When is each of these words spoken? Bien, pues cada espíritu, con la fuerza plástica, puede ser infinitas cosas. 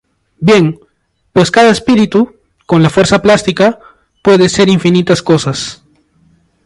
Bien, 0.39 0.79
pues 1.31 1.51
cada 1.51 1.69
espíritu, 1.69 2.35
con 2.65 2.81
la 2.81 2.89
fuerza 2.89 3.21
plástica, 3.21 3.77
puede 4.23 4.49
ser 4.49 4.67
infinitas 4.67 5.21
cosas. 5.21 5.83